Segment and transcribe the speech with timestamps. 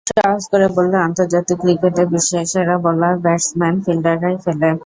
[0.09, 4.69] সহজ করে বললে, আন্তর্জাতিক ক্রিকেটে বিশ্বের সেরা বোলার, ব্যাটসম্যান, ফিল্ডাররাই খেলে।